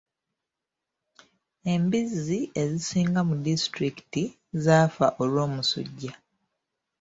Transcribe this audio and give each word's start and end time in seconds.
Embizzi 1.73 2.39
ezisinga 2.61 3.19
mu 3.29 3.35
disitulikiti 3.45 4.23
zaafa 4.63 5.07
olw'omusujja. 5.21 6.11